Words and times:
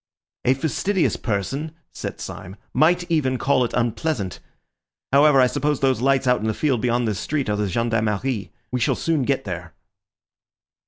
"A 0.45 0.55
fastidious 0.55 1.15
person," 1.15 1.75
said 1.91 2.19
Syme, 2.19 2.55
"might 2.73 3.03
even 3.11 3.37
call 3.37 3.63
it 3.63 3.73
unpleasant. 3.75 4.39
However, 5.13 5.39
I 5.39 5.45
suppose 5.45 5.79
those 5.79 6.01
lights 6.01 6.25
out 6.25 6.41
in 6.41 6.47
the 6.47 6.55
field 6.55 6.81
beyond 6.81 7.07
this 7.07 7.19
street 7.19 7.47
are 7.51 7.55
the 7.55 7.67
Gendarmerie. 7.69 8.51
We 8.71 8.79
shall 8.79 8.95
soon 8.95 9.21
get 9.25 9.43
there." 9.43 9.75